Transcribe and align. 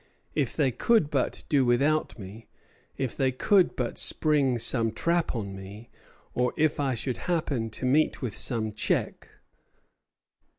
If 0.33 0.55
they 0.55 0.71
could 0.71 1.11
but 1.11 1.43
do 1.47 1.63
without 1.63 2.17
me; 2.17 2.47
if 2.97 3.15
they 3.15 3.31
could 3.31 3.75
but 3.75 3.99
spring 3.99 4.57
some 4.57 4.91
trap 4.91 5.35
on 5.35 5.55
me, 5.55 5.91
or 6.33 6.55
if 6.57 6.79
I 6.79 6.95
should 6.95 7.17
happen 7.29 7.69
to 7.69 7.85
meet 7.85 8.19
with 8.19 8.35
some 8.35 8.73
check!" 8.73 9.27